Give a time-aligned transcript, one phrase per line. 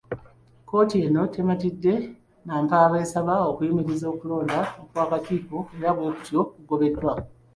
[0.67, 1.93] Kkooti eno tematidde
[2.47, 4.59] nampaba esaba okuyimirizza okulonda
[4.91, 7.13] kwa kakiiko era bwekutyo kugobeddwa.